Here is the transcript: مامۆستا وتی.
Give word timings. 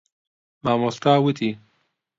مامۆستا 0.63 1.13
وتی. 1.23 1.49